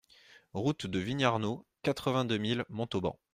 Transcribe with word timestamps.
Route 0.55 0.87
de 0.87 0.97
Vignarnaud, 0.97 1.67
quatre-vingt-deux 1.83 2.39
mille 2.39 2.65
Montauban 2.69 3.19